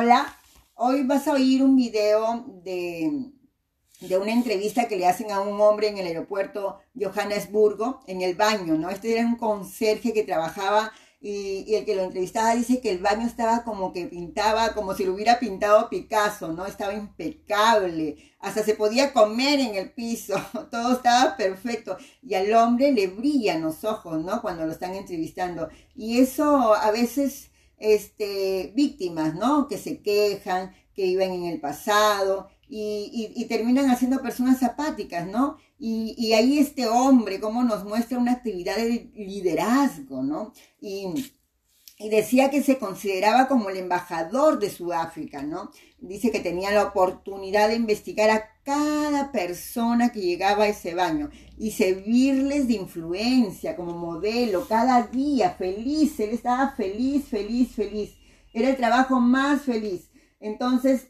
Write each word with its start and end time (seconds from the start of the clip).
Hola, 0.00 0.32
hoy 0.76 1.02
vas 1.02 1.26
a 1.26 1.32
oír 1.32 1.60
un 1.60 1.74
video 1.74 2.44
de, 2.62 3.32
de 3.98 4.16
una 4.16 4.32
entrevista 4.32 4.86
que 4.86 4.94
le 4.94 5.08
hacen 5.08 5.32
a 5.32 5.40
un 5.40 5.60
hombre 5.60 5.88
en 5.88 5.98
el 5.98 6.06
aeropuerto 6.06 6.78
Johannesburgo, 6.94 7.98
en 8.06 8.22
el 8.22 8.36
baño, 8.36 8.74
¿no? 8.74 8.90
Este 8.90 9.12
era 9.12 9.26
un 9.26 9.34
conserje 9.34 10.12
que 10.12 10.22
trabajaba 10.22 10.92
y, 11.20 11.74
el 11.74 11.84
que 11.84 11.96
lo 11.96 12.02
entrevistaba 12.02 12.54
dice 12.54 12.80
que 12.80 12.92
el 12.92 13.00
baño 13.00 13.26
estaba 13.26 13.64
como 13.64 13.92
que 13.92 14.06
pintaba, 14.06 14.72
como 14.72 14.94
si 14.94 15.02
lo 15.04 15.14
hubiera 15.14 15.40
pintado 15.40 15.88
Picasso, 15.88 16.52
¿no? 16.52 16.64
Estaba 16.64 16.94
impecable, 16.94 18.18
hasta 18.38 18.62
se 18.62 18.74
podía 18.74 19.12
comer 19.12 19.58
en 19.58 19.74
el 19.74 19.90
piso, 19.90 20.36
todo 20.70 20.92
estaba 20.92 21.36
perfecto. 21.36 21.96
Y 22.22 22.34
al 22.34 22.54
hombre 22.54 22.92
le 22.92 23.08
brillan 23.08 23.62
los 23.62 23.82
ojos, 23.82 24.24
¿no? 24.24 24.42
Cuando 24.42 24.64
lo 24.64 24.70
están 24.70 24.94
entrevistando. 24.94 25.68
Y 25.96 26.20
eso 26.20 26.72
a 26.72 26.92
veces 26.92 27.50
este, 27.78 28.72
víctimas, 28.74 29.34
¿no? 29.34 29.68
Que 29.68 29.78
se 29.78 30.00
quejan, 30.00 30.72
que 30.94 31.04
viven 31.04 31.32
en 31.32 31.44
el 31.44 31.60
pasado 31.60 32.48
y, 32.68 33.46
terminan 33.48 33.88
haciendo 33.90 34.20
personas 34.20 34.62
apáticas, 34.62 35.26
¿no? 35.26 35.56
Y, 35.78 36.32
ahí 36.32 36.58
este 36.58 36.88
hombre, 36.88 37.40
cómo 37.40 37.62
nos 37.62 37.84
muestra 37.84 38.18
una 38.18 38.32
actividad 38.32 38.76
de 38.76 39.10
liderazgo, 39.14 40.22
¿no? 40.22 40.52
Y, 40.80 41.06
y 41.98 42.10
decía 42.10 42.48
que 42.48 42.62
se 42.62 42.78
consideraba 42.78 43.48
como 43.48 43.70
el 43.70 43.76
embajador 43.76 44.60
de 44.60 44.70
Sudáfrica, 44.70 45.42
¿no? 45.42 45.72
Dice 45.98 46.30
que 46.30 46.38
tenía 46.38 46.70
la 46.70 46.84
oportunidad 46.84 47.68
de 47.68 47.74
investigar 47.74 48.30
a 48.30 48.50
cada 48.62 49.32
persona 49.32 50.10
que 50.10 50.20
llegaba 50.20 50.64
a 50.64 50.68
ese 50.68 50.94
baño 50.94 51.28
y 51.56 51.72
servirles 51.72 52.68
de 52.68 52.74
influencia 52.74 53.74
como 53.74 53.94
modelo 53.94 54.68
cada 54.68 55.02
día, 55.08 55.50
feliz, 55.50 56.20
él 56.20 56.30
estaba 56.30 56.70
feliz, 56.70 57.24
feliz, 57.26 57.72
feliz. 57.74 58.16
Era 58.52 58.70
el 58.70 58.76
trabajo 58.76 59.18
más 59.18 59.62
feliz. 59.62 60.08
Entonces, 60.38 61.08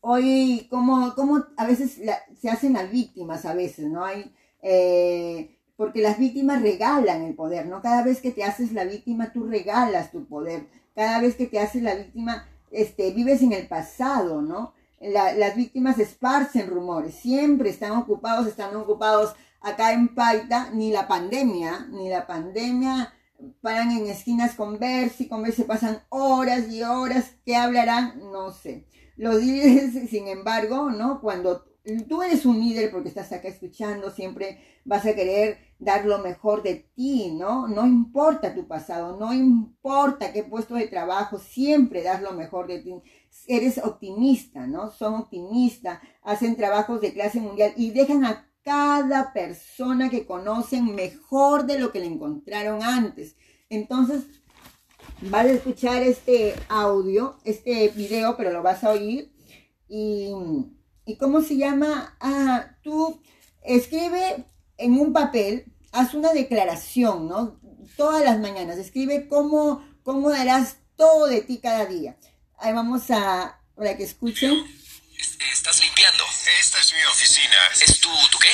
hoy, 0.00 0.68
como, 0.70 1.16
como 1.16 1.46
a 1.56 1.66
veces 1.66 2.00
se 2.40 2.48
hacen 2.48 2.74
las 2.74 2.92
víctimas, 2.92 3.44
a 3.44 3.54
veces, 3.54 3.86
¿no? 3.90 4.04
Hay, 4.04 4.32
eh, 4.62 5.53
porque 5.76 6.00
las 6.00 6.18
víctimas 6.18 6.62
regalan 6.62 7.22
el 7.22 7.34
poder, 7.34 7.66
¿no? 7.66 7.82
Cada 7.82 8.02
vez 8.02 8.20
que 8.20 8.30
te 8.30 8.44
haces 8.44 8.72
la 8.72 8.84
víctima, 8.84 9.32
tú 9.32 9.44
regalas 9.44 10.12
tu 10.12 10.26
poder. 10.26 10.68
Cada 10.94 11.20
vez 11.20 11.34
que 11.34 11.46
te 11.46 11.58
haces 11.58 11.82
la 11.82 11.94
víctima, 11.94 12.46
este, 12.70 13.10
vives 13.12 13.42
en 13.42 13.52
el 13.52 13.66
pasado, 13.66 14.42
¿no? 14.42 14.72
las 15.00 15.54
víctimas 15.54 15.98
esparcen 15.98 16.70
rumores, 16.70 17.14
siempre 17.14 17.68
están 17.68 17.92
ocupados, 17.92 18.46
están 18.46 18.74
ocupados 18.74 19.34
acá 19.60 19.92
en 19.92 20.14
Paita, 20.14 20.70
ni 20.72 20.92
la 20.92 21.06
pandemia, 21.06 21.88
ni 21.90 22.08
la 22.08 22.26
pandemia 22.26 23.12
paran 23.60 23.90
en 23.90 24.06
esquinas 24.06 24.54
con 24.54 24.78
verse 24.78 25.24
y 25.24 25.28
con 25.28 25.42
verse 25.42 25.64
pasan 25.64 26.02
horas 26.08 26.68
y 26.70 26.82
horas, 26.82 27.32
¿qué 27.44 27.56
hablarán? 27.56 28.18
No 28.32 28.50
sé. 28.52 28.86
Los 29.16 29.42
líderes, 29.42 30.08
sin 30.10 30.28
embargo, 30.28 30.90
¿no? 30.90 31.20
Cuando 31.20 31.64
tú 32.08 32.22
eres 32.22 32.46
un 32.46 32.58
líder 32.60 32.90
porque 32.90 33.08
estás 33.08 33.32
acá 33.32 33.48
escuchando, 33.48 34.10
siempre 34.10 34.58
vas 34.84 35.04
a 35.04 35.14
querer 35.14 35.58
dar 35.78 36.06
lo 36.06 36.18
mejor 36.18 36.62
de 36.62 36.90
ti, 36.94 37.30
¿no? 37.32 37.68
No 37.68 37.86
importa 37.86 38.54
tu 38.54 38.66
pasado, 38.66 39.18
no 39.18 39.34
importa 39.34 40.32
qué 40.32 40.42
puesto 40.42 40.74
de 40.74 40.86
trabajo, 40.86 41.38
siempre 41.38 42.02
das 42.02 42.22
lo 42.22 42.32
mejor 42.32 42.66
de 42.66 42.80
ti. 42.80 42.94
Eres 43.46 43.78
optimista, 43.78 44.66
¿no? 44.66 44.90
Son 44.90 45.14
optimistas, 45.14 46.00
hacen 46.22 46.56
trabajos 46.56 47.00
de 47.00 47.12
clase 47.12 47.40
mundial 47.40 47.72
y 47.76 47.90
dejan 47.90 48.24
a 48.24 48.50
cada 48.62 49.34
persona 49.34 50.08
que 50.08 50.24
conocen 50.24 50.94
mejor 50.94 51.66
de 51.66 51.78
lo 51.78 51.92
que 51.92 52.00
le 52.00 52.06
encontraron 52.06 52.82
antes. 52.82 53.36
Entonces, 53.68 54.24
vas 55.20 55.44
a 55.44 55.50
escuchar 55.52 56.02
este 56.02 56.54
audio, 56.68 57.36
este 57.44 57.88
video, 57.88 58.38
pero 58.38 58.52
lo 58.52 58.62
vas 58.62 58.82
a 58.84 58.92
oír 58.92 59.30
y 59.86 60.32
¿Y 61.06 61.16
cómo 61.16 61.42
se 61.42 61.56
llama? 61.56 62.16
Ah, 62.20 62.70
tú 62.82 63.22
escribe 63.62 64.44
en 64.78 64.98
un 64.98 65.12
papel, 65.12 65.66
haz 65.92 66.14
una 66.14 66.32
declaración, 66.32 67.28
¿no? 67.28 67.60
Todas 67.96 68.24
las 68.24 68.38
mañanas, 68.40 68.78
escribe 68.78 69.28
cómo, 69.28 69.86
cómo 70.02 70.30
darás 70.30 70.76
todo 70.96 71.26
de 71.26 71.42
ti 71.42 71.58
cada 71.58 71.84
día. 71.86 72.16
Ahí 72.58 72.72
vamos 72.72 73.10
a, 73.10 73.60
para 73.76 73.96
que 73.96 74.04
escuchen. 74.04 74.64
Estás 75.52 75.80
limpiando. 75.80 76.24
Esta 76.60 76.80
es 76.80 76.92
mi 76.92 77.04
oficina. 77.04 77.56
¿Es 77.80 78.00
tu, 78.00 78.10
tu 78.30 78.38
qué? 78.38 78.50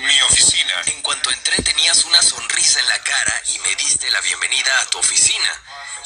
Mi 0.00 0.20
oficina. 0.22 0.74
En 0.86 1.02
cuanto 1.02 1.30
entré 1.30 1.62
tenías 1.62 2.04
una 2.04 2.22
sonrisa 2.22 2.80
en 2.80 2.88
la 2.88 2.98
cara 3.02 3.42
y 3.54 3.58
me 3.60 3.74
diste 3.76 4.10
la 4.10 4.20
bienvenida 4.20 4.70
a 4.80 4.90
tu 4.90 4.98
oficina. 4.98 5.48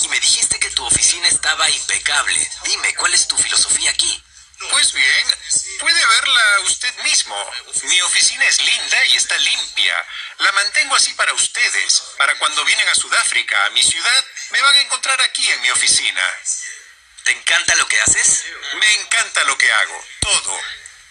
Y 0.01 0.09
me 0.09 0.21
dijiste 0.21 0.59
que 0.59 0.71
tu 0.71 0.85
oficina 0.85 1.29
estaba 1.29 1.69
impecable. 1.71 2.49
Dime, 2.65 2.95
¿cuál 2.99 3.15
es 3.15 3.27
tu 3.27 3.37
filosofía 3.37 3.91
aquí? 3.91 4.23
Pues 4.59 4.93
bien, 4.93 5.27
puede 5.79 6.05
verla 6.05 6.61
usted 6.65 6.93
mismo. 7.05 7.53
Mi 7.85 8.01
oficina 8.03 8.45
es 8.47 8.61
linda 8.61 9.05
y 9.07 9.17
está 9.17 9.39
limpia. 9.39 10.07
La 10.39 10.53
mantengo 10.53 10.97
así 10.97 11.13
para 11.15 11.33
ustedes. 11.33 12.03
Para 12.17 12.35
cuando 12.39 12.65
vienen 12.65 12.89
a 12.89 12.95
Sudáfrica, 12.95 13.67
a 13.67 13.71
mi 13.71 13.83
ciudad, 13.83 14.25
me 14.51 14.61
van 14.61 14.75
a 14.75 14.81
encontrar 14.81 15.21
aquí 15.23 15.49
en 15.49 15.61
mi 15.63 15.71
oficina. 15.71 16.23
¿Te 17.23 17.33
encanta 17.33 17.75
lo 17.77 17.87
que 17.87 18.01
haces? 18.01 18.45
Me 18.75 18.95
encanta 18.95 19.45
lo 19.45 19.57
que 19.57 19.73
hago, 19.73 20.05
todo. 20.21 20.61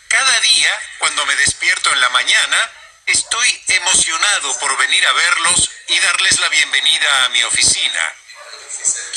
Cada 0.10 0.40
día, 0.42 0.82
cuando 0.98 1.26
me 1.26 1.36
despierto 1.38 1.92
en 1.94 2.02
la 2.02 2.10
mañana, 2.10 2.72
estoy 3.06 3.64
emocionado 3.68 4.60
por 4.60 4.78
venir 4.78 5.06
a 5.08 5.14
verlos 5.14 5.70
y 5.88 6.00
darles 6.00 6.40
la 6.40 6.50
bienvenida 6.50 7.26
a 7.26 7.30
mi 7.30 7.44
oficina. 7.44 8.16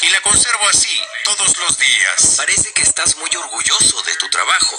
Y 0.02 0.08
la 0.10 0.20
conservo 0.22 0.68
así, 0.68 1.00
todos 1.24 1.56
los 1.58 1.78
días. 1.78 2.34
Parece 2.36 2.72
que 2.72 2.82
estás 2.82 3.16
muy 3.16 3.30
orgulloso 3.36 4.02
de 4.02 4.16
tu 4.16 4.28
trabajo. 4.30 4.78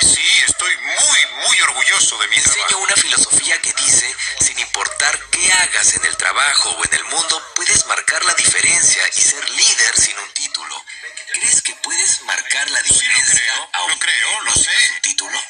Sí, 0.00 0.42
estoy 0.46 0.76
muy, 0.76 1.26
muy 1.46 1.60
orgulloso 1.62 2.18
de 2.18 2.28
mi 2.28 2.36
Enseño 2.36 2.54
trabajo. 2.54 2.78
una 2.78 2.96
filosofía 2.96 3.60
que 3.60 3.72
dice, 3.72 4.14
sin 4.40 4.58
importar 4.58 5.18
qué 5.30 5.52
hagas 5.52 5.94
en 5.94 6.04
el 6.04 6.16
trabajo 6.16 6.70
o 6.70 6.84
en 6.84 6.94
el 6.94 7.04
mundo, 7.04 7.52
puedes 7.56 7.86
marcar 7.86 8.24
la 8.24 8.34
diferencia 8.34 9.02
y 9.14 9.20
ser 9.20 9.48
líder 9.50 9.96
sin 9.98 10.18
un 10.18 10.30
título. 10.34 10.84
¿Crees 11.32 11.62
que 11.62 11.74
puedes 11.76 12.22
marcar 12.22 12.70
la 12.70 12.82
diferencia? 12.82 13.40
Sí, 13.40 13.48
lo 13.48 13.66
creo, 13.70 13.88
lo 13.88 13.98
creo, 13.98 14.40
lo 14.42 14.52
sé. 14.54 14.90
Un 14.94 15.02
título? 15.02 15.40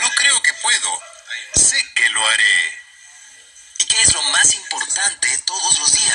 No 0.00 0.10
creo 0.16 0.42
que 0.42 0.52
puedo. 0.54 1.02
Sé 1.54 1.92
que 1.94 2.08
lo 2.10 2.26
haré. 2.26 2.78
¿Y 3.78 3.84
qué 3.86 4.02
es 4.02 4.12
lo 4.12 4.22
más 4.24 4.54
importante 4.54 5.38
todos 5.46 5.78
los 5.78 5.92
días? 5.92 6.13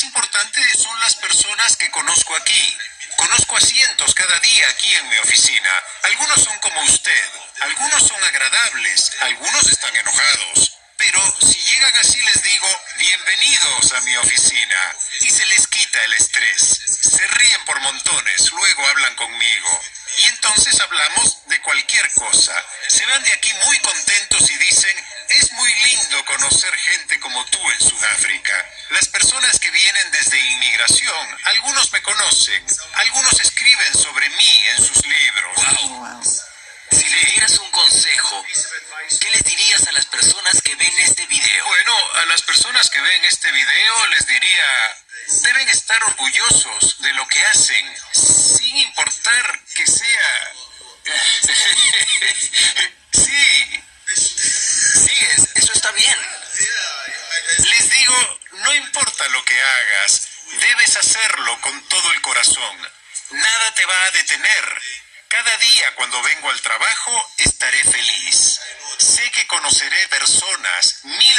Más 0.00 0.06
importante 0.06 0.62
son 0.78 0.98
las 1.00 1.14
personas 1.16 1.76
que 1.76 1.90
conozco 1.90 2.34
aquí. 2.34 2.78
Conozco 3.16 3.54
a 3.58 3.60
cientos 3.60 4.14
cada 4.14 4.40
día 4.40 4.66
aquí 4.70 4.94
en 4.94 5.08
mi 5.10 5.18
oficina. 5.18 5.82
Algunos 6.04 6.42
son 6.42 6.58
como 6.60 6.80
usted, 6.84 7.30
algunos 7.60 8.08
son 8.08 8.24
agradables, 8.24 9.12
algunos 9.20 9.68
están 9.68 9.94
enojados. 9.94 10.78
Pero 10.96 11.20
si 11.42 11.54
llegan 11.70 11.94
así 11.96 12.18
les 12.18 12.42
digo, 12.42 12.80
bienvenidos 12.96 13.92
a 13.92 14.00
mi 14.00 14.16
oficina. 14.16 14.96
Y 15.20 15.28
se 15.28 15.44
les 15.44 15.66
quita 15.66 16.02
el 16.04 16.14
estrés. 16.14 16.80
Se 17.02 17.26
ríen 17.26 17.64
por 17.66 17.78
montones, 17.80 18.50
luego 18.52 18.88
hablan 18.88 19.14
conmigo. 19.16 19.82
Y 20.16 20.24
entonces 20.28 20.80
hablamos 20.80 21.46
de 21.46 21.60
cualquier 21.60 22.08
cosa. 22.14 22.54
Se 22.88 23.04
van 23.04 23.22
de 23.22 23.34
aquí 23.34 23.52
muy 23.66 23.78
contentos 23.80 24.50
y 24.50 24.56
dicen, 24.56 24.96
es 25.30 25.52
muy 25.52 25.72
lindo 25.84 26.24
conocer 26.24 26.74
gente 26.76 27.20
como 27.20 27.44
tú 27.46 27.58
en 27.70 27.80
Sudáfrica. 27.80 28.66
Las 28.90 29.08
personas 29.08 29.58
que 29.58 29.70
vienen 29.70 30.10
desde 30.10 30.38
inmigración, 30.38 31.38
algunos 31.44 31.92
me 31.92 32.02
conocen, 32.02 32.64
algunos 32.94 33.40
escriben 33.40 33.94
sobre 33.94 34.28
mí 34.30 34.60
en 34.70 34.84
sus 34.84 35.06
libros. 35.06 35.56
Wow. 35.88 36.22
Si 36.90 37.08
le 37.08 37.24
dieras 37.32 37.58
un 37.58 37.70
consejo, 37.70 38.44
¿qué 39.20 39.30
les 39.30 39.44
dirías 39.44 39.86
a 39.86 39.92
las 39.92 40.06
personas 40.06 40.60
que 40.62 40.74
ven 40.74 40.98
este 40.98 41.24
video? 41.26 41.66
Bueno, 41.66 41.96
a 42.14 42.24
las 42.26 42.42
personas 42.42 42.90
que 42.90 43.00
ven 43.00 43.24
este 43.24 43.52
video 43.52 44.06
les 44.08 44.26
diría, 44.26 44.96
deben 45.42 45.68
estar 45.68 46.02
orgullosos 46.04 47.00
de 47.02 47.12
lo 47.14 47.26
que 47.28 47.44
hacen, 47.44 47.86
sin 48.12 48.76
importar 48.78 49.60
que 49.74 49.86
sea... 49.86 50.52
debes 60.60 60.96
hacerlo 60.96 61.60
con 61.60 61.88
todo 61.88 62.12
el 62.12 62.20
corazón. 62.20 62.90
Nada 63.30 63.74
te 63.74 63.84
va 63.84 64.04
a 64.04 64.10
detener. 64.10 64.82
Cada 65.28 65.56
día 65.58 65.94
cuando 65.94 66.20
vengo 66.22 66.50
al 66.50 66.60
trabajo 66.60 67.32
estaré 67.38 67.82
feliz. 67.84 68.60
Sé 68.98 69.30
que 69.30 69.46
conoceré 69.46 70.08
personas, 70.08 71.00
miles 71.04 71.29